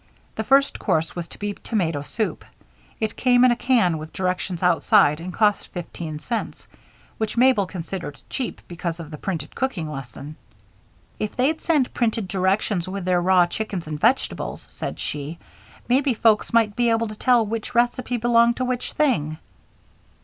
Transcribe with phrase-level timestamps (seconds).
[0.33, 2.43] The first course was to be tomato soup;
[2.99, 6.67] it came in a can with directions outside and cost fifteen cents,
[7.19, 10.37] which Mabel considered cheap because of the printed cooking lesson.
[11.19, 15.37] "If they'd send printed directions with their raw chickens and vegetables," said she,
[15.87, 19.37] "maybe folks might be able to tell which recipe belonged to which thing."